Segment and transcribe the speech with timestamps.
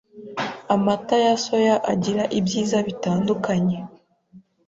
[0.75, 3.77] Amata ya soya agira ibyiza bitandukanye